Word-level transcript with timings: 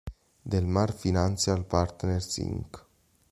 Del 0.51 0.65
Mar 0.65 0.93
Financial 0.93 1.63
Partners 1.63 2.35
Inc. 2.39 2.83